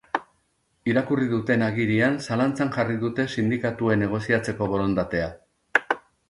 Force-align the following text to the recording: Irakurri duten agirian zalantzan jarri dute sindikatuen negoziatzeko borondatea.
Irakurri 0.91 1.27
duten 1.33 1.63
agirian 1.65 2.17
zalantzan 2.27 2.71
jarri 2.77 2.97
dute 3.03 3.27
sindikatuen 3.35 4.03
negoziatzeko 4.07 4.71
borondatea. 4.73 5.31